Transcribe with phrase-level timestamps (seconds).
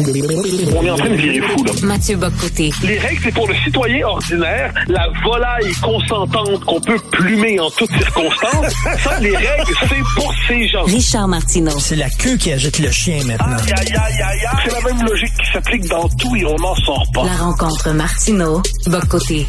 [0.00, 1.72] On est en train de virer fou, là.
[1.82, 2.70] Mathieu Bocoté.
[2.84, 7.90] Les règles, c'est pour le citoyen ordinaire, la volaille consentante qu'on peut plumer en toutes
[7.90, 8.74] circonstances.
[9.02, 10.84] Ça, les règles, c'est pour ces gens.
[10.84, 11.76] Richard Martineau.
[11.80, 13.56] C'est la queue qui agite le chien maintenant.
[13.56, 14.58] Aïe, aïe, aïe, aïe, aïe.
[14.64, 17.24] C'est la même logique qui s'applique dans tout et on n'en sort pas.
[17.24, 18.62] La rencontre Martineau.
[18.86, 19.46] Bocoté.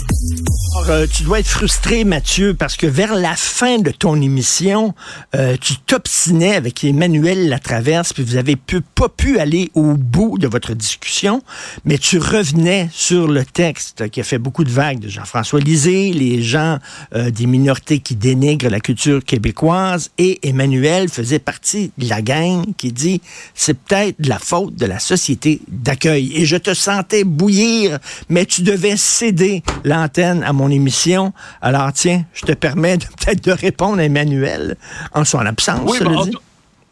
[0.76, 4.96] Alors, euh, tu dois être frustré, Mathieu, parce que vers la fin de ton émission,
[5.36, 10.39] euh, tu t'obstinais avec Emmanuel Latraverse, puis vous avez pu, pas pu aller au bout
[10.40, 11.44] de votre discussion,
[11.86, 16.12] mais tu revenais sur le texte qui a fait beaucoup de vagues de Jean-François Lisée,
[16.12, 16.80] les gens
[17.14, 22.66] euh, des minorités qui dénigrent la culture québécoise, et Emmanuel faisait partie de la gang
[22.78, 23.22] qui dit
[23.54, 26.32] c'est peut-être de la faute de la société d'accueil.
[26.36, 31.34] Et je te sentais bouillir, mais tu devais céder l'antenne à mon émission.
[31.62, 34.78] Alors tiens, je te permets peut-être de répondre à Emmanuel
[35.14, 35.82] en son absence.
[35.86, 36.00] Oui,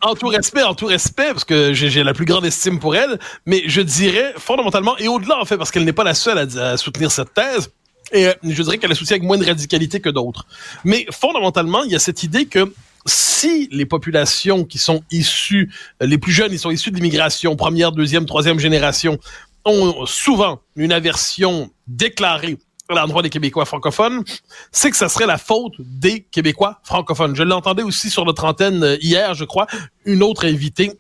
[0.02, 3.20] en, tout, respect, en tout respect, parce que j'ai la plus grande estime pour elle,
[3.46, 6.72] mais je dirais fondamentalement, et au-delà en fait, parce qu'elle n'est pas la seule à,
[6.72, 7.72] à soutenir cette thèse,
[8.12, 10.46] et euh, je dirais qu'elle la soutient avec moins de radicalité que d'autres.
[10.84, 12.74] Mais fondamentalement, il y a cette idée que
[13.06, 17.56] si les populations qui sont issues, euh, les plus jeunes, ils sont issus de l'immigration,
[17.56, 19.18] première, deuxième, troisième génération,
[19.66, 22.58] ont souvent une aversion déclarée
[22.90, 24.24] l'endroit des Québécois francophones,
[24.72, 27.36] c'est que ça serait la faute des Québécois francophones.
[27.36, 29.68] Je l'entendais aussi sur notre antenne euh, hier, je crois,
[30.06, 30.92] une autre invitée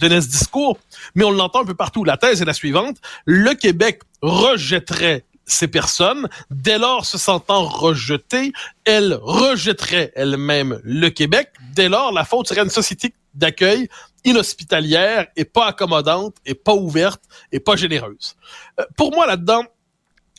[0.00, 0.78] tenait ce discours,
[1.14, 2.04] mais on l'entend un peu partout.
[2.04, 2.96] La thèse est la suivante.
[3.26, 6.28] Le Québec rejetterait ces personnes.
[6.50, 8.52] Dès lors, se sentant rejetée,
[8.84, 11.50] elle rejetterait elle-même le Québec.
[11.74, 13.88] Dès lors, la faute serait une société d'accueil
[14.24, 18.36] inhospitalière et pas accommodante et pas ouverte et pas généreuse.
[18.80, 19.64] Euh, pour moi, là-dedans,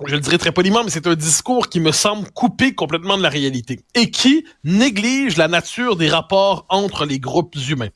[0.03, 3.23] je le dirais très poliment, mais c'est un discours qui me semble coupé complètement de
[3.23, 7.89] la réalité et qui néglige la nature des rapports entre les groupes humains.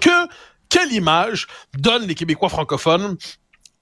[0.00, 0.26] Que,
[0.70, 1.46] quelle image
[1.76, 3.16] donnent les Québécois francophones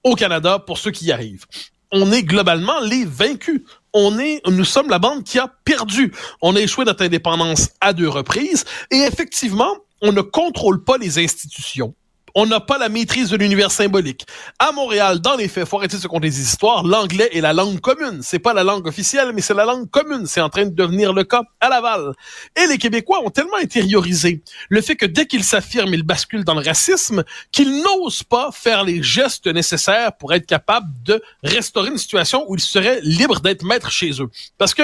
[0.03, 1.45] au Canada pour ceux qui y arrivent?
[1.91, 3.61] On est globalement les vaincus.
[3.93, 6.11] On est, nous sommes la bande qui a perdu.
[6.41, 11.19] On a échoué notre indépendance à deux reprises et effectivement, on ne contrôle pas les
[11.19, 11.95] institutions
[12.35, 14.25] on n'a pas la maîtrise de l'univers symbolique.
[14.59, 17.53] À Montréal, dans les faits, faut arrêter de se compter des histoires, l'anglais est la
[17.53, 18.21] langue commune.
[18.21, 20.25] C'est pas la langue officielle, mais c'est la langue commune.
[20.25, 22.13] C'est en train de devenir le cas à Laval.
[22.55, 26.55] Et les Québécois ont tellement intériorisé le fait que dès qu'ils s'affirment, ils basculent dans
[26.55, 31.97] le racisme, qu'ils n'osent pas faire les gestes nécessaires pour être capables de restaurer une
[31.97, 34.29] situation où ils seraient libres d'être maîtres chez eux.
[34.57, 34.83] Parce que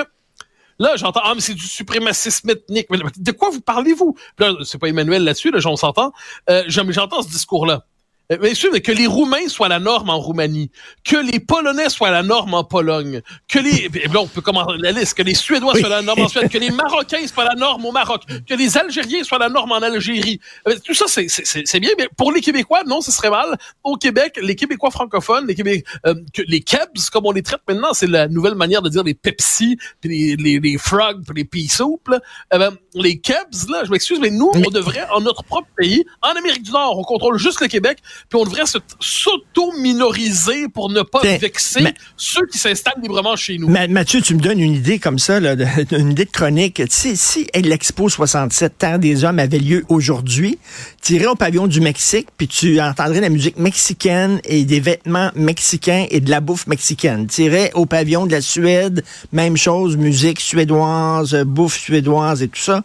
[0.80, 2.88] Là, j'entends, ah, mais c'est du suprémacisme ethnique.
[2.90, 4.16] Mais de quoi vous parlez-vous?
[4.38, 6.14] Là, c'est pas Emmanuel là-dessus, là, on s'entend.
[6.50, 7.86] Euh, j'entends ce discours-là.
[8.32, 10.70] Euh, Mais que les Roumains soient la norme en Roumanie,
[11.04, 14.92] que les Polonais soient la norme en Pologne, que les, là, on peut commencer la
[14.92, 17.86] liste, que les Suédois soient la norme en Suède, que les Marocains soient la norme
[17.88, 20.40] au Maroc, que les Algériens soient la norme en Algérie.
[20.68, 23.32] Euh, Tout ça, c'est- c'est c'est- c'est bien, mais pour les Québécois, non, ce serait
[23.32, 23.58] mal.
[23.84, 27.62] Au Québec, les Québécois francophones, les Québé euh, que, les Kebs, comme on les traite
[27.68, 31.34] maintenant, c'est la nouvelle manière de dire les Pepsi, puis les, les, les Frogs, puis
[31.36, 32.20] les Pea Soup, là.
[32.54, 36.04] Euh, ben, les Kebs, là, je m'excuse, mais nous, on devrait, en notre propre pays,
[36.22, 37.98] en Amérique du Nord, on contrôle juste le Québec,
[38.28, 41.84] puis on devrait se- s'auto-minoriser pour ne pas vexer
[42.18, 43.68] ceux qui s'installent librement chez nous.
[43.70, 45.56] Ma- Mathieu, tu me donnes une idée comme ça, là,
[45.92, 46.82] une idée de chronique.
[46.90, 50.58] Sais, si l'Expo 67, Terre des Hommes, avait lieu aujourd'hui,
[51.02, 55.32] tu irais au pavillon du Mexique, puis tu entendrais la musique mexicaine et des vêtements
[55.36, 57.28] mexicains et de la bouffe mexicaine.
[57.28, 62.60] Tu irais au pavillon de la Suède, même chose, musique suédoise, bouffe suédoise et tout
[62.62, 62.84] ça.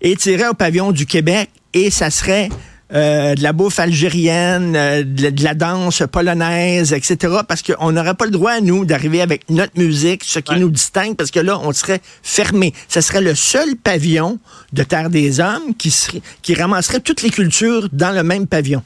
[0.00, 2.48] Et tu irais au pavillon du Québec et ça serait
[2.94, 7.34] euh, de la bouffe algérienne, euh, de, la- de la danse polonaise, etc.
[7.48, 10.58] Parce qu'on n'aurait pas le droit, nous, d'arriver avec notre musique, ce qui Ouais.
[10.60, 12.72] nous distingue, parce que là, on serait fermé.
[12.88, 14.38] Ce serait le seul pavillon
[14.72, 18.82] de Terre des Hommes qui, serait, qui ramasserait toutes les cultures dans le même pavillon.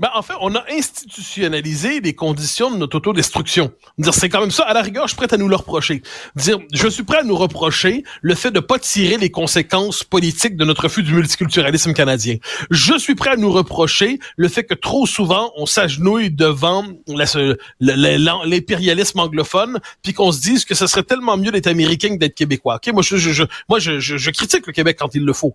[0.00, 3.70] Ben, en fait, on a institutionnalisé les conditions de notre autodestruction.
[3.98, 4.64] Dire, c'est quand même ça.
[4.64, 6.00] À la rigueur, je suis prêt à nous le reprocher.
[6.36, 10.56] Dire, je suis prêt à nous reprocher le fait de pas tirer les conséquences politiques
[10.56, 12.38] de notre refus du multiculturalisme canadien.
[12.70, 16.86] Je suis prêt à nous reprocher le fait que trop souvent, on s'agenouille devant
[17.78, 22.34] l'impérialisme anglophone, puis qu'on se dise que ce serait tellement mieux d'être américain que d'être
[22.34, 22.76] québécois.
[22.76, 25.54] Ok, moi, je critique le Québec quand il le faut.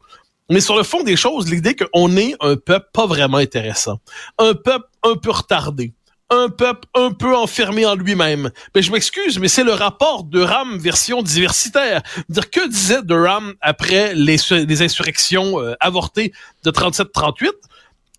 [0.50, 4.00] Mais sur le fond des choses, l'idée qu'on est un peuple pas vraiment intéressant,
[4.38, 5.94] un peuple un peu retardé,
[6.30, 8.51] un peuple un peu enfermé en lui-même.
[8.75, 12.01] Mais je m'excuse, mais c'est le rapport de Ram version diversitaire.
[12.30, 16.31] Dire que disait Durham après les, les insurrections euh, avortées
[16.63, 17.50] de 37-38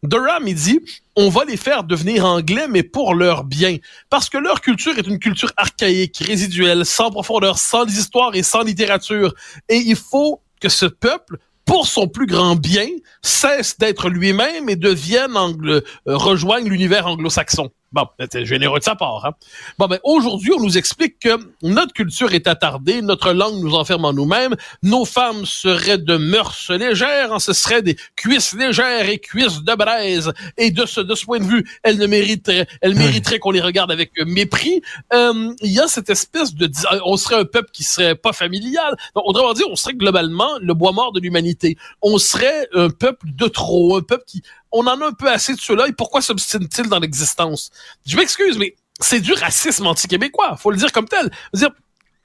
[0.02, 0.80] Durham, il dit,
[1.16, 3.78] on va les faire devenir anglais, mais pour leur bien.
[4.10, 8.62] Parce que leur culture est une culture archaïque, résiduelle, sans profondeur, sans histoire et sans
[8.62, 9.34] littérature.
[9.68, 12.86] Et il faut que ce peuple pour son plus grand bien,
[13.22, 17.70] cesse d'être lui-même et devienne angle, euh, rejoigne l'univers anglo-saxon.
[17.92, 19.24] Bon, c'est généreux de sa part.
[19.24, 19.32] Hein?
[19.78, 24.04] Bon, ben aujourd'hui, on nous explique que notre culture est attardée, notre langue nous enferme
[24.04, 29.18] en nous-mêmes, nos femmes seraient de mœurs légères, hein, ce seraient des cuisses légères et
[29.18, 30.32] cuisses de braise.
[30.58, 33.60] Et de ce, de ce point de vue, elles ne mériteraient, elles mériteraient qu'on les
[33.60, 34.82] regarde avec mépris.
[35.12, 36.68] Euh, il y a cette espèce de,
[37.04, 38.96] on serait un peuple qui serait pas familial.
[39.14, 41.76] Donc, autrement dit, on serait globalement le bois mort de l'humanité.
[42.02, 44.42] On serait un peuple de trop, un peuple qui
[44.76, 47.70] on en a un peu assez de ceux-là et pourquoi s'obstine-t-il dans l'existence?
[48.06, 51.30] Je m'excuse, mais c'est du racisme anti-québécois, faut le dire comme tel.
[51.54, 51.70] Dire,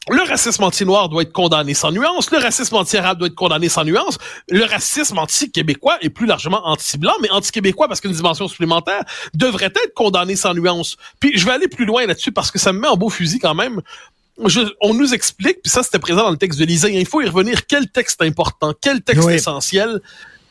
[0.10, 3.84] le racisme anti-noir doit être condamné sans nuance, le racisme anti-arabe doit être condamné sans
[3.84, 4.18] nuance,
[4.50, 9.04] le racisme anti-québécois et plus largement anti-blanc, mais anti-québécois parce qu'une dimension supplémentaire
[9.36, 10.98] devrait être condamné sans nuance.
[11.20, 13.40] Puis je vais aller plus loin là-dessus parce que ça me met en beau fusil
[13.40, 13.82] quand même.
[14.82, 17.28] on nous explique, puis ça c'était présent dans le texte de Lisa, il faut y
[17.28, 20.02] revenir, quel texte important, quel texte essentiel?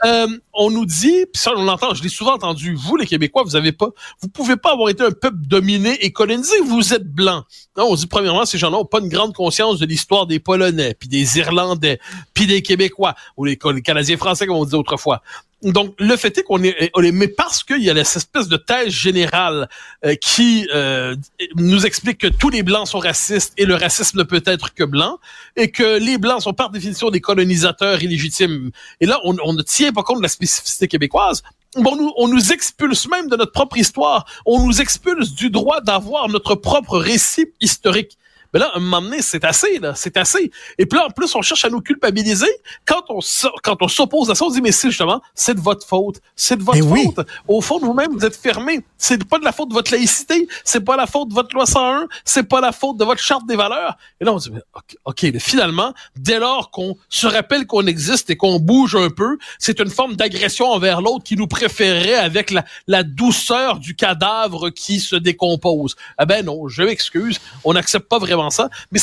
[0.05, 3.43] Euh, on nous dit, puis ça on l'entend, je l'ai souvent entendu, vous les Québécois,
[3.43, 3.89] vous avez pas,
[4.21, 7.45] vous pouvez pas avoir été un peuple dominé et colonisé, vous êtes blanc.
[7.77, 10.95] Non, on dit premièrement, ces gens-là ont pas une grande conscience de l'histoire des Polonais,
[10.99, 12.01] puis des Irlandais,
[12.33, 15.23] puis des Québécois, ou les, les Canadiens français comme on disait autrefois
[15.63, 18.49] donc le fait est qu'on est, on est mais parce qu'il y a cette espèce
[18.49, 19.69] de thèse générale
[20.05, 21.15] euh, qui euh,
[21.57, 24.85] nous explique que tous les blancs sont racistes et le racisme ne peut être que
[24.85, 25.19] blanc
[25.57, 28.71] et que les blancs sont par définition des colonisateurs illégitimes.
[29.01, 31.43] Et là, on, on ne tient pas compte de la spécificité québécoise.
[31.77, 34.25] Bon, nous, on nous expulse même de notre propre histoire.
[34.47, 38.17] On nous expulse du droit d'avoir notre propre récit historique.
[38.53, 40.51] Mais là, à un moment donné, c'est assez, là, c'est assez.
[40.79, 42.51] Et puis là, en plus, on cherche à nous culpabiliser.
[42.85, 43.21] Quand on
[43.63, 46.21] quand on s'oppose à ça, on dit, mais c'est justement, c'est de votre faute.
[46.37, 47.27] C'est de votre faute.
[47.47, 48.85] Au fond, vous-même, vous êtes fermés.
[48.99, 50.49] C'est pas de la faute de votre laïcité.
[50.65, 52.07] C'est pas la faute de votre loi 101.
[52.25, 53.97] C'est pas la faute de votre charte des valeurs.
[54.21, 54.61] Et là, on dit, mais,
[55.05, 59.39] OK, mais finalement, dès lors qu'on se rappelle qu'on existe et qu'on bouge un peu,
[59.59, 64.71] c'est une forme d'agression envers l'autre qui nous préférerait avec la, la douceur du cadavre
[64.71, 65.97] qui se décompose.
[66.19, 67.39] Ah ben non, je m'excuse.
[67.65, 68.99] On n'accepte pas vraiment ça, mais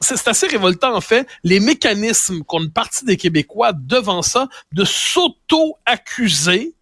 [0.00, 4.84] c'est assez révoltant en fait les mécanismes qu'ont une partie des Québécois devant ça de
[4.84, 6.74] s'auto-accuser.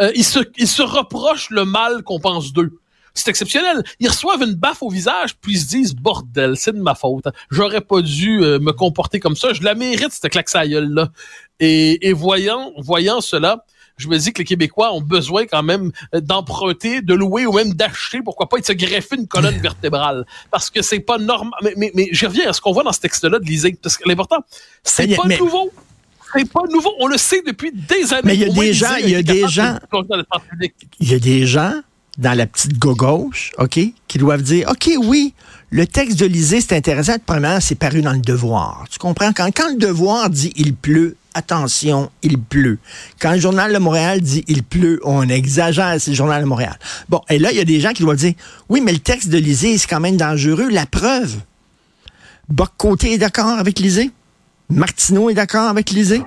[0.00, 2.72] Euh, ils, se, reprochent le mal qu'on pense d'eux.
[3.14, 3.82] C'est exceptionnel.
[3.98, 7.24] Ils reçoivent une baffe au visage, puis ils se disent bordel, c'est de ma faute.
[7.50, 9.54] J'aurais pas dû euh, me comporter comme ça.
[9.54, 11.08] Je la mérite cette claque là.
[11.60, 13.64] Et, et voyant, voyant cela,
[13.96, 17.52] je me dis que les Québécois ont besoin quand même euh, d'emprunter, de louer ou
[17.52, 20.26] même d'acheter, pourquoi pas, et de se greffer une colonne vertébrale.
[20.50, 21.58] Parce que c'est pas normal.
[21.62, 23.76] Mais, mais, mais je reviens à ce qu'on voit dans ce texte-là de Lisée.
[23.82, 24.44] Parce que l'important,
[24.82, 25.70] c'est pas nouveau.
[26.34, 26.92] C'est pas nouveau.
[27.00, 28.22] On le sait depuis des années.
[28.24, 29.78] Mais il y a des gens, il y a des gens,
[31.00, 31.80] il y a des gens
[32.18, 33.78] dans la petite gauche, OK,
[34.08, 35.34] qui doivent dire, OK, oui,
[35.70, 37.16] le texte de Lisée, c'est intéressant.
[37.24, 38.84] Premièrement, c'est paru dans le devoir.
[38.90, 39.32] Tu comprends?
[39.32, 42.78] Quand, quand le devoir dit il pleut, attention, il pleut.
[43.20, 46.76] Quand le journal de Montréal dit il pleut, on exagère, c'est le journal de Montréal.
[47.08, 48.34] Bon, et là, il y a des gens qui doivent dire,
[48.68, 50.68] oui, mais le texte de Lisée, c'est quand même dangereux.
[50.70, 51.36] La preuve,
[52.48, 54.10] Boc-Côté est d'accord avec Lisée?
[54.70, 56.22] Martineau est d'accord avec Lisée?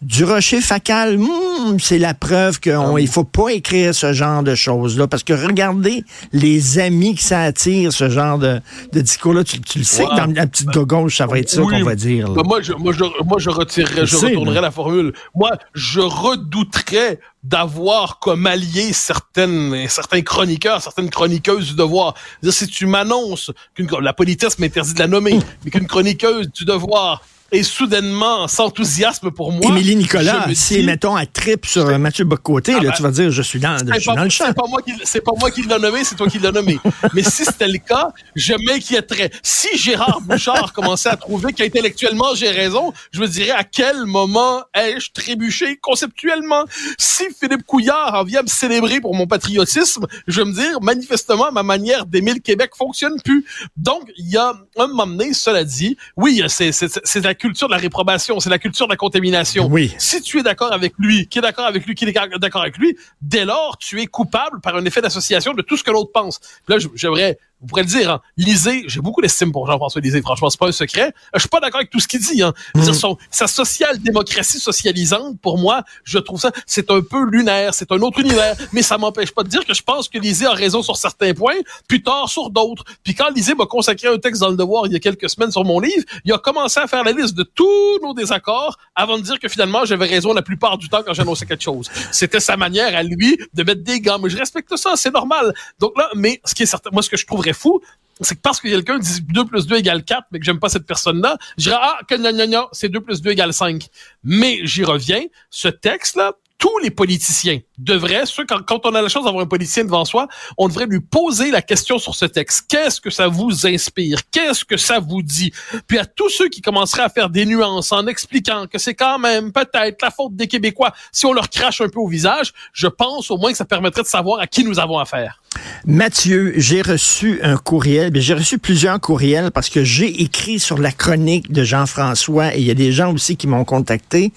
[0.00, 4.54] Du rocher facal, hmm, c'est la preuve qu'il ne faut pas écrire ce genre de
[4.54, 5.08] choses-là.
[5.08, 8.60] Parce que regardez les amis que ça attire, ce genre de,
[8.92, 9.42] discours-là.
[9.42, 12.30] Tu, le sais que dans la petite gauche, ça va être ça qu'on va dire.
[12.30, 15.12] moi, je, moi, je, moi, je retirerais, je, retournerais la formule.
[15.34, 22.14] Moi, je redouterais d'avoir comme allié certaines, certains chroniqueurs, certaines chroniqueuses du devoir.
[22.48, 27.22] Si tu m'annonces qu'une, la politesse m'interdit de la nommer, mais qu'une chroniqueuse du devoir
[27.50, 29.70] et soudainement s'enthousiasme pour moi.
[29.70, 33.42] Émilie Nicolas, si, mettons, un trip sur Mathieu Bocoté, là, ah, tu vas dire, je
[33.42, 34.44] suis dans, je suis dans le champ.
[34.46, 36.78] C'est pas moi qui, pas l'ai nommé, c'est toi qui l'as nommé.
[37.14, 39.30] Mais si c'était le cas, je m'inquiéterais.
[39.42, 44.62] Si Gérard Bouchard commençait à trouver qu'intellectuellement j'ai raison, je me dirais à quel moment
[44.74, 46.64] ai-je trébuché conceptuellement?
[46.98, 51.50] Si Philippe Couillard en vient me célébrer pour mon patriotisme, je vais me dire, manifestement,
[51.50, 53.46] ma manière d'aimer le Québec fonctionne plus.
[53.76, 57.78] Donc, il y a un moment donné, cela dit, oui, c'est, c'est culture de la
[57.78, 59.66] réprobation, c'est la culture de la contamination.
[59.70, 59.94] Oui.
[59.98, 62.76] Si tu es d'accord avec lui, qui est d'accord avec lui, qui est d'accord avec
[62.76, 66.10] lui, dès lors, tu es coupable par un effet d'association de tout ce que l'autre
[66.12, 66.40] pense.
[66.68, 70.48] là, j'aimerais vous pourrez le dire, hein, Lisée, j'ai beaucoup d'estime pour Jean-François Lisée, franchement,
[70.48, 71.12] c'est pas un secret.
[71.34, 72.42] Je suis pas d'accord avec tout ce qu'il dit.
[72.42, 72.52] Hein.
[72.74, 72.92] Mm.
[73.30, 78.20] sa social-démocratie socialisante, pour moi, je trouve ça, c'est un peu lunaire, c'est un autre
[78.20, 80.96] univers, mais ça m'empêche pas de dire que je pense que Lisée a raison sur
[80.96, 81.56] certains points,
[81.88, 82.84] puis tort sur d'autres.
[83.02, 85.50] Puis quand Lisée m'a consacré un texte dans le Devoir il y a quelques semaines
[85.50, 89.18] sur mon livre, il a commencé à faire la liste de tous nos désaccords avant
[89.18, 91.90] de dire que finalement, j'avais raison la plupart du temps quand j'annonçais quelque chose.
[92.12, 95.54] C'était sa manière à lui de mettre des gants, mais je respecte ça, c'est normal.
[95.78, 97.80] Donc là, mais ce qui est certain, moi, ce que je trouverais fou,
[98.20, 100.68] c'est que parce que quelqu'un dit 2 plus 2 égale 4, mais que j'aime pas
[100.68, 103.86] cette personne-là, je dirais, ah, que non, non, non, c'est 2 plus 2 égale 5.
[104.24, 109.08] Mais j'y reviens, ce texte-là, tous les politiciens devraient, ceux, quand, quand on a la
[109.08, 110.26] chance d'avoir un politicien devant soi,
[110.58, 112.66] on devrait lui poser la question sur ce texte.
[112.68, 114.18] Qu'est-ce que ça vous inspire?
[114.30, 115.52] Qu'est-ce que ça vous dit?
[115.86, 119.20] Puis à tous ceux qui commenceraient à faire des nuances en expliquant que c'est quand
[119.20, 122.88] même peut-être la faute des Québécois, si on leur crache un peu au visage, je
[122.88, 125.40] pense au moins que ça permettrait de savoir à qui nous avons affaire.
[125.86, 130.90] Mathieu, j'ai reçu un courriel, j'ai reçu plusieurs courriels parce que j'ai écrit sur la
[130.90, 134.32] chronique de Jean-François et il y a des gens aussi qui m'ont contacté.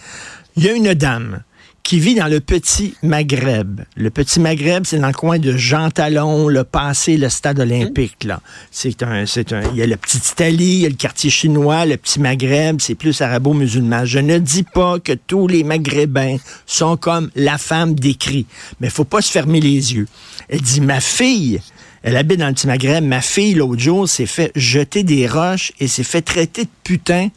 [0.56, 1.44] Il y a une dame
[1.84, 3.82] qui vit dans le petit Maghreb.
[3.96, 8.24] Le petit Maghreb, c'est dans le coin de Jean Talon, le passé, le stade olympique.
[8.24, 9.62] Là, c'est un, c'est un.
[9.72, 12.80] Il y a le petit Italie, il y a le quartier chinois, le petit Maghreb,
[12.80, 14.06] c'est plus arabo-musulman.
[14.06, 18.46] Je ne dis pas que tous les Maghrébins sont comme la femme décrit,
[18.80, 20.08] mais faut pas se fermer les yeux.
[20.50, 21.60] Elle dit ma fille.
[22.04, 23.04] Elle habite dans le petit Maghreb.
[23.04, 27.30] Ma fille, l'autre jour, s'est fait jeter des roches et s'est fait traiter de putain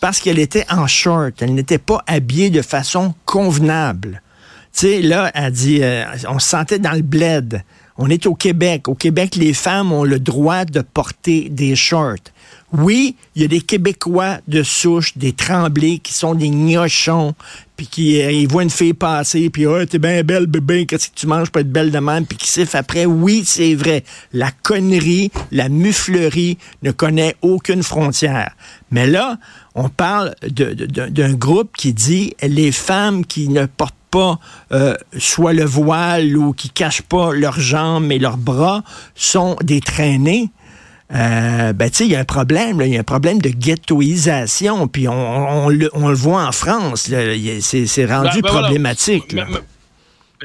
[0.00, 1.42] parce qu'elle était en short.
[1.42, 4.22] Elle n'était pas habillée de façon convenable.
[4.72, 7.62] Tu sais, là, elle dit, euh, on se sentait dans le bled.
[8.02, 8.88] On est au Québec.
[8.88, 12.30] Au Québec, les femmes ont le droit de porter des shorts.
[12.72, 17.34] Oui, il y a des Québécois de souche, des tremblés qui sont des gnochons,
[17.76, 21.08] puis qui euh, ils voient une fille passer, puis oh, t'es bien belle, bébé, qu'est-ce
[21.08, 23.06] que tu manges pour être belle de même, puis qui siffle après.
[23.06, 24.04] Oui, c'est vrai.
[24.32, 28.52] La connerie, la muflerie ne connaît aucune frontière.
[28.92, 29.36] Mais là,
[29.74, 34.38] on parle d'un groupe qui dit les femmes qui ne portent pas
[34.72, 38.82] euh, soit le voile ou qui cachent pas leurs jambes et leurs bras
[39.14, 40.50] sont des traînées.
[41.12, 43.48] Euh, ben, tu sais, il y a un problème, il y a un problème de
[43.48, 49.36] ghettoisation, puis on, le, voit en France, c'est rendu ben, ben problématique.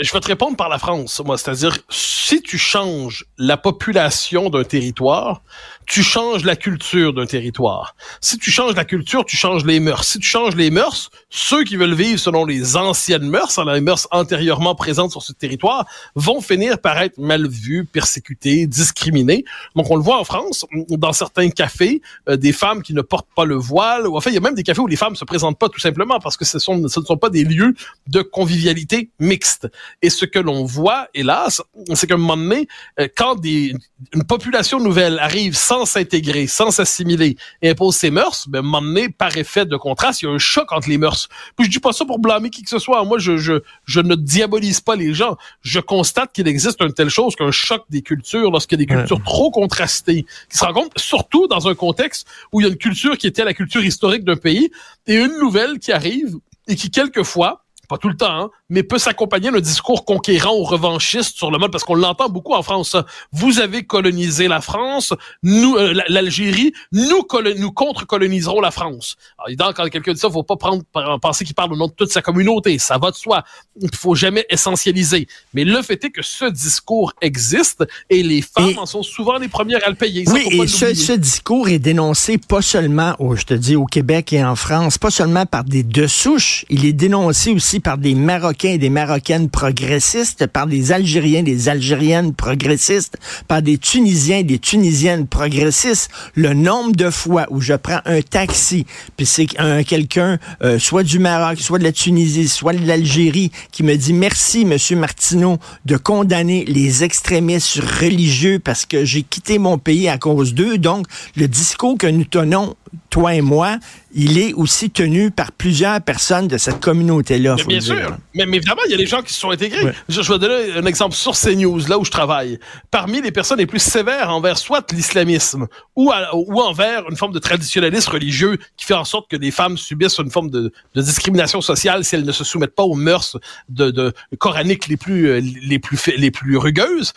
[0.01, 4.63] Je vais te répondre par la France, moi, c'est-à-dire, si tu changes la population d'un
[4.63, 5.41] territoire,
[5.85, 7.95] tu changes la culture d'un territoire.
[8.21, 10.05] Si tu changes la culture, tu changes les mœurs.
[10.05, 14.07] Si tu changes les mœurs, ceux qui veulent vivre selon les anciennes mœurs, les mœurs
[14.11, 19.45] antérieurement présentes sur ce territoire, vont finir par être mal vus, persécutés, discriminés.
[19.75, 23.29] Donc on le voit en France, dans certains cafés, euh, des femmes qui ne portent
[23.35, 25.25] pas le voile, ou enfin il y a même des cafés où les femmes se
[25.25, 27.75] présentent pas tout simplement parce que ce, sont, ce ne sont pas des lieux
[28.07, 29.67] de convivialité mixte.
[30.01, 31.61] Et ce que l'on voit, hélas,
[31.93, 32.67] c'est qu'à un moment donné,
[32.99, 33.73] euh, quand des,
[34.13, 39.65] une population nouvelle arrive sans s'intégrer, sans s'assimiler, impose ses mœurs, ben, m'emmener par effet
[39.65, 41.27] de contraste, il y a un choc entre les mœurs.
[41.57, 43.03] Puis je dis pas ça pour blâmer qui que ce soit.
[43.03, 45.35] Moi, je, je, je ne diabolise pas les gens.
[45.61, 48.93] Je constate qu'il existe une telle chose qu'un choc des cultures, lorsqu'il y a des
[48.93, 52.77] cultures trop contrastées, qui se rencontrent surtout dans un contexte où il y a une
[52.77, 54.71] culture qui était la culture historique d'un pays,
[55.07, 56.35] et une nouvelle qui arrive,
[56.67, 60.63] et qui, quelquefois, pas tout le temps, hein, mais peut s'accompagner d'un discours conquérant ou
[60.63, 62.95] revanchiste sur le mode, parce qu'on l'entend beaucoup en France.
[63.31, 69.17] Vous avez colonisé la France, nous, euh, l'Algérie, nous, nous contre-coloniserons la France.
[69.37, 70.83] Alors, évidemment, quand quelqu'un dit ça, faut pas prendre,
[71.21, 72.79] penser qu'il parle au nom de toute sa communauté.
[72.79, 73.43] Ça va de soi.
[73.79, 75.27] Il faut jamais essentialiser.
[75.53, 79.47] Mais le fait est que ce discours existe et les femmes en sont souvent les
[79.47, 80.25] premières à le payer.
[80.27, 84.33] oui, et ce, ce, discours est dénoncé pas seulement, au, je te dis, au Québec
[84.33, 88.15] et en France, pas seulement par des deux souches, il est dénoncé aussi par des
[88.15, 94.43] Marocains et des Marocaines progressistes, par des Algériens, des Algériennes progressistes, par des Tunisiens et
[94.43, 96.09] des Tunisiennes progressistes.
[96.35, 98.85] Le nombre de fois où je prends un taxi,
[99.17, 103.51] puis c'est un, quelqu'un, euh, soit du Maroc, soit de la Tunisie, soit de l'Algérie,
[103.71, 109.57] qui me dit merci, Monsieur Martineau, de condamner les extrémistes religieux parce que j'ai quitté
[109.57, 110.77] mon pays à cause d'eux.
[110.77, 112.75] Donc, le discours que nous tenons
[113.09, 113.77] toi et moi,
[114.13, 117.55] il est aussi tenu par plusieurs personnes de cette communauté-là.
[117.67, 118.17] Bien sûr.
[118.33, 119.93] Mais, évidemment, il y a des gens qui se sont intégrés.
[120.09, 122.59] Je, vais donner un exemple sur CNews, là où je travaille.
[122.91, 127.39] Parmi les personnes les plus sévères envers soit l'islamisme ou, ou envers une forme de
[127.39, 132.03] traditionnalisme religieux qui fait en sorte que les femmes subissent une forme de, discrimination sociale
[132.03, 133.37] si elles ne se soumettent pas aux mœurs
[133.69, 137.13] de, de coraniques les plus, euh, les plus, les plus rugueuses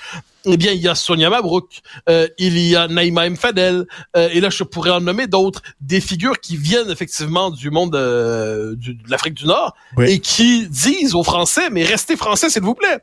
[0.50, 3.36] eh bien, il y a Sonia Mabrouk, euh, il y a Naïma M.
[3.36, 3.86] Fadel,
[4.16, 7.94] euh, et là, je pourrais en nommer d'autres, des figures qui viennent effectivement du monde
[7.94, 12.74] euh, de l'Afrique du Nord et qui disent aux Français, mais restez français, s'il vous
[12.74, 12.98] plaît.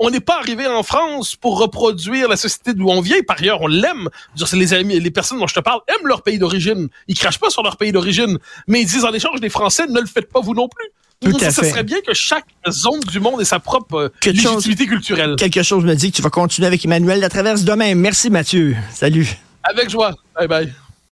[0.00, 3.22] On n'est pas arrivé en France pour reproduire la société d'où on vient.
[3.22, 4.08] Par ailleurs, on l'aime.
[4.54, 6.88] Les amis, les personnes dont je te parle aiment leur pays d'origine.
[7.06, 10.00] Ils crachent pas sur leur pays d'origine, mais ils disent en échange des Français, ne
[10.00, 10.90] le faites pas vous non plus.
[11.22, 15.36] Tout à ça serait bien que chaque zone du monde ait sa propre légitimité culturelle.
[15.36, 17.94] Quelque chose me dit que tu vas continuer avec Emmanuel Latraverse demain.
[17.94, 18.76] Merci Mathieu.
[18.92, 19.28] Salut.
[19.62, 20.12] Avec joie.
[20.36, 20.72] Bye bye.